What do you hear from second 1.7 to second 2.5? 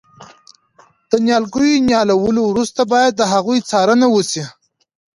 نیالولو